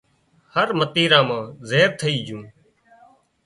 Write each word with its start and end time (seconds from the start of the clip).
هر 0.53 0.67
متيرا 0.79 1.19
مان 1.27 1.43
زهر 1.69 1.89
ٿئي 1.99 2.17
جھون 2.27 2.43